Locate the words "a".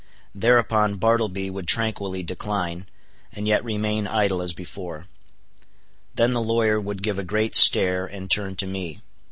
7.19-7.23